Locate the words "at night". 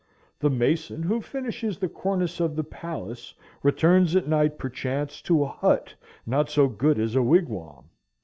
4.15-4.57